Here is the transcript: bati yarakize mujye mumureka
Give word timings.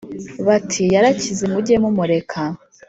bati 0.47 0.81
yarakize 0.95 1.43
mujye 1.53 1.75
mumureka 1.83 2.41